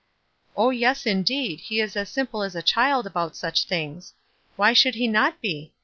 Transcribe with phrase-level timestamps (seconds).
[0.57, 4.15] "Oh, yes, indeed, he la as simple as.< child about such things.
[4.55, 5.73] Why should he not be?